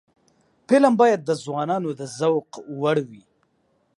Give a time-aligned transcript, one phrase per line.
[0.69, 3.23] فلم باید د ځوانانو د ذوق وړ وي